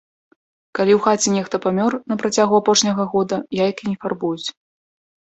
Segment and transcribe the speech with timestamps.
[0.79, 4.47] Калі ў хаце нехта памёр на працягу апошняга года, яйкі не фарбуюць.